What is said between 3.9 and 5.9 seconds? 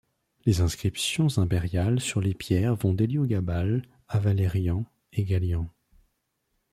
à Valérien et Gallien.